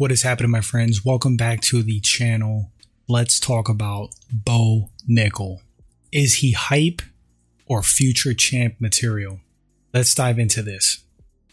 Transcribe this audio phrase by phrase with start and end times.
[0.00, 1.04] What is happening, my friends?
[1.04, 2.70] Welcome back to the channel.
[3.06, 5.58] Let's talk about Bo Nickal.
[6.10, 7.02] Is he hype
[7.66, 9.40] or future champ material?
[9.92, 11.04] Let's dive into this.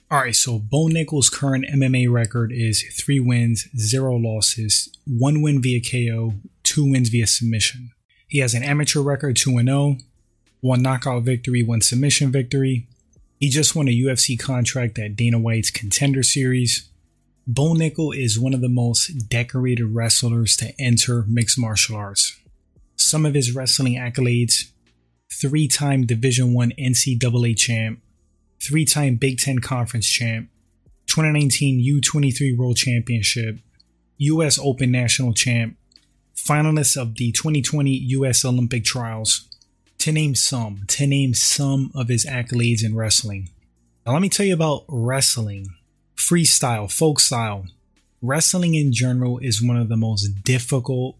[0.10, 5.61] All right, so Bo Nickal's current MMA record is three wins, zero losses, one win
[5.61, 7.92] via KO, two wins via submission.
[8.29, 9.98] He has an amateur record 2 0,
[10.61, 12.88] one knockout victory, one submission victory.
[13.42, 16.88] He just won a UFC contract at Dana White's Contender Series.
[17.50, 22.38] Bo Nickal is one of the most decorated wrestlers to enter mixed martial arts.
[22.97, 24.69] Some of his wrestling accolades:
[25.32, 28.02] three-time Division One NCAA champ,
[28.61, 30.50] three-time Big Ten Conference champ,
[31.05, 33.59] 2019 U23 World Championship,
[34.17, 34.59] U.S.
[34.59, 35.77] Open National champ,
[36.36, 38.44] finalist of the 2020 U.S.
[38.44, 39.47] Olympic Trials.
[40.00, 43.50] To name some, to name some of his accolades in wrestling.
[44.05, 45.77] Now, let me tell you about wrestling
[46.17, 47.65] freestyle, folk style.
[48.21, 51.15] Wrestling in general is one of the most difficult,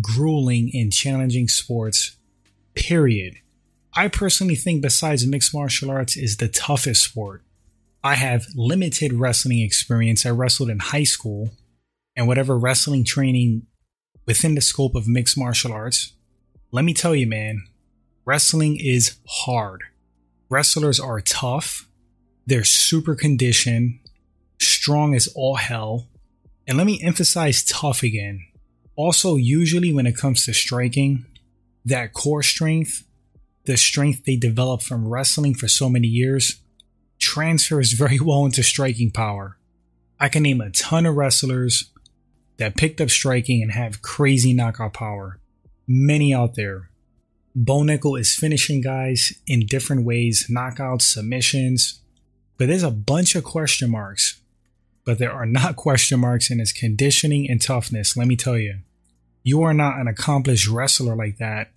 [0.00, 2.16] grueling, and challenging sports,
[2.74, 3.36] period.
[3.94, 7.42] I personally think, besides mixed martial arts, is the toughest sport.
[8.04, 10.26] I have limited wrestling experience.
[10.26, 11.50] I wrestled in high school
[12.14, 13.66] and whatever wrestling training
[14.26, 16.12] within the scope of mixed martial arts.
[16.70, 17.64] Let me tell you, man,
[18.24, 19.82] wrestling is hard.
[20.48, 21.88] Wrestlers are tough,
[22.46, 23.98] they're super conditioned,
[24.86, 26.06] strong as all hell.
[26.68, 28.46] And let me emphasize tough again.
[28.94, 31.26] Also, usually when it comes to striking,
[31.84, 33.04] that core strength,
[33.64, 36.60] the strength they develop from wrestling for so many years,
[37.18, 39.58] transfers very well into striking power.
[40.20, 41.90] I can name a ton of wrestlers
[42.58, 45.40] that picked up striking and have crazy knockout power.
[45.88, 46.90] Many out there.
[47.56, 52.02] Bo Nickal is finishing guys in different ways, knockouts, submissions,
[52.56, 54.40] but there's a bunch of question marks
[55.06, 58.16] but there are not question marks in his conditioning and toughness.
[58.16, 58.80] Let me tell you,
[59.44, 61.70] you are not an accomplished wrestler like that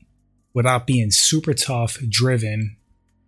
[0.51, 2.75] without being super tough, driven,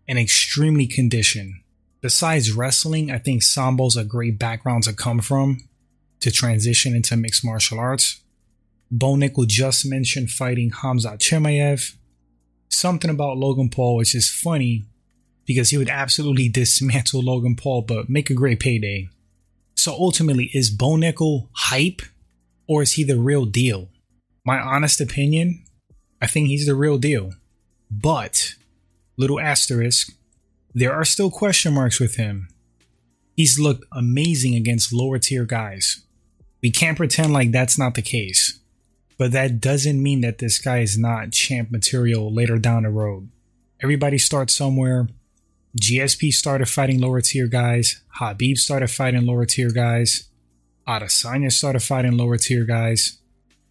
[0.07, 1.53] and extremely conditioned.
[2.01, 5.59] Besides wrestling, I think Sambo's a great background to come from
[6.19, 8.21] to transition into mixed martial arts.
[8.89, 11.95] Bo Nickal just mentioned fighting Khamzat Chimaev.
[12.69, 14.85] Something about Logan Paul, which is funny
[15.45, 19.09] because he would absolutely dismantle Logan Paul, but make a great payday.
[19.81, 22.03] So ultimately, is Bo Nickal hype
[22.67, 23.89] or is he the real deal?
[24.45, 25.63] My honest opinion,
[26.21, 27.31] I think he's the real deal.
[27.89, 28.53] But,
[29.17, 30.13] little asterisk,
[30.75, 32.49] there are still question marks with him.
[33.35, 36.03] He's looked amazing against lower tier guys.
[36.61, 38.59] We can't pretend like that's not the case.
[39.17, 43.31] But that doesn't mean that this guy is not champ material later down the road.
[43.81, 45.07] Everybody starts somewhere.
[45.79, 48.01] GSP started fighting lower tier guys.
[48.19, 50.29] Khabib started fighting lower tier guys.
[50.87, 53.19] Adesanya started fighting lower tier guys.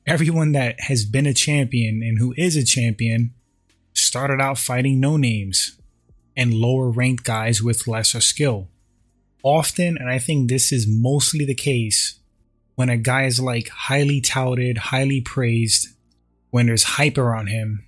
[0.07, 3.35] Everyone that has been a champion and who is a champion
[3.93, 5.77] started out fighting no names
[6.37, 8.69] and lower ranked guys with lesser skill.
[9.43, 12.19] Often, and I think this is mostly the case,
[12.77, 15.89] when a guy is like highly touted, highly praised,
[16.51, 17.85] when there's hype around him,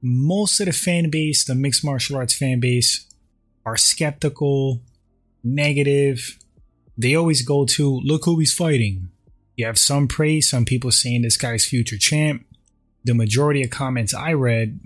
[0.00, 3.06] most of the fan base, the mixed martial arts fan base,
[3.68, 4.80] are skeptical,
[5.44, 6.38] negative.
[6.96, 9.10] They always go to look who he's fighting.
[9.56, 12.46] You have some praise, some people saying this guy's future champ.
[13.04, 14.80] The majority of comments I read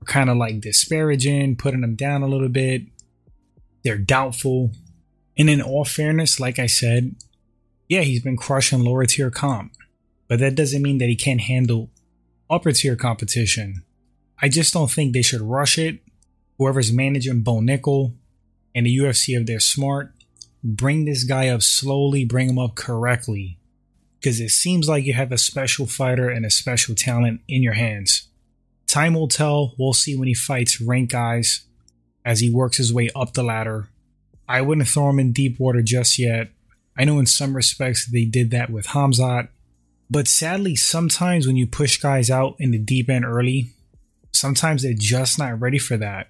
[0.00, 2.82] are kind of like disparaging, putting him down a little bit.
[3.82, 4.70] They're doubtful.
[5.36, 7.16] And in all fairness, like I said,
[7.88, 9.72] yeah, he's been crushing lower tier comp,
[10.28, 11.90] but that doesn't mean that he can't handle
[12.48, 13.82] upper tier competition.
[14.40, 16.00] I just don't think they should rush it.
[16.58, 18.12] Whoever's managing Bo Nickal,
[18.78, 20.12] and the UFC, if they're smart,
[20.62, 23.58] bring this guy up slowly, bring him up correctly.
[24.20, 27.72] Because it seems like you have a special fighter and a special talent in your
[27.72, 28.28] hands.
[28.86, 29.74] Time will tell.
[29.80, 31.66] We'll see when he fights rank guys
[32.24, 33.88] as he works his way up the ladder.
[34.48, 36.52] I wouldn't throw him in deep water just yet.
[36.96, 39.48] I know in some respects they did that with Khamzat.
[40.08, 43.72] But sadly, sometimes when you push guys out in the deep end early,
[44.30, 46.28] sometimes they're just not ready for that.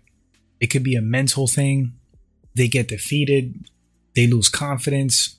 [0.60, 1.92] It could be a mental thing
[2.58, 3.68] they get defeated,
[4.14, 5.36] they lose confidence,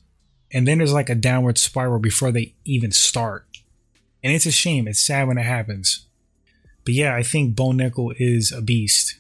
[0.52, 3.46] and then there's like a downward spiral before they even start.
[4.24, 4.88] And it's a shame.
[4.88, 6.06] It's sad when it happens.
[6.84, 9.16] But yeah, I think Bo Nickal is a beast.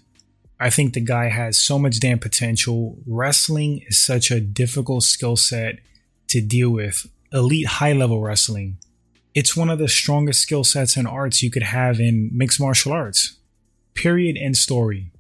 [0.60, 2.98] I think the guy has so much damn potential.
[3.06, 5.80] Wrestling is such a difficult skill set
[6.28, 7.07] to deal with.
[7.31, 8.78] Elite high level wrestling.
[9.34, 12.92] It's one of the strongest skill sets and arts you could have in mixed martial
[12.92, 13.38] arts.
[13.94, 14.36] Period.
[14.38, 15.12] End story.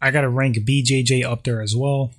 [0.00, 2.12] I gotta rank BJJ up there as well.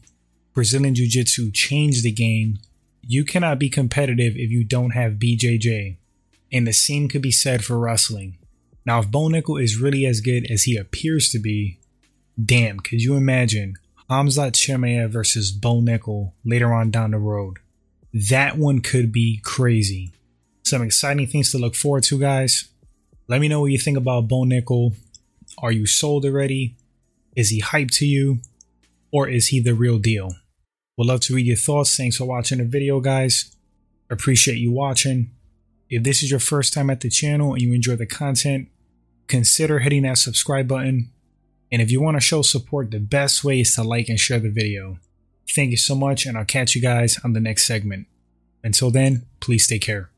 [0.58, 2.58] Brazilian Jiu Jitsu changed the game.
[3.04, 5.98] you cannot be competitive if you don't have BJJ.
[6.52, 8.40] And the same could be said for wrestling.
[8.84, 11.78] Now, if Bo Nickal is really as good as he appears to be,
[12.44, 13.76] damn, could you imagine
[14.10, 17.58] Khamzat Chimaev versus Bo Nickal later on down the road?
[18.12, 20.12] That one could be crazy.
[20.64, 22.68] Some exciting things to look forward to, guys.
[23.28, 24.96] Let me know what you think about Bo Nickal.
[25.60, 26.76] Are you sold already?
[27.36, 28.40] Is he hyped to you?
[29.12, 30.34] Or is he the real deal?
[30.98, 31.96] Would love to read your thoughts.
[31.96, 33.56] Thanks for watching the video, guys.
[34.10, 35.32] Appreciate you watching.
[35.90, 38.70] If this is your first time at the channel and you enjoy the content,
[39.28, 41.12] consider hitting that subscribe button.
[41.72, 44.40] And if you want to show support, the best way is to like and share
[44.40, 45.00] the video.
[45.50, 48.08] Thank you so much, and I'll catch you guys on the next segment.
[48.64, 50.10] Until then, please take care.